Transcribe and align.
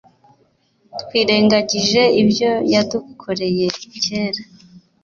twirengagije 1.01 2.01
ibyo 2.21 2.51
yadukoreye 2.73 3.65
kera 4.03 4.41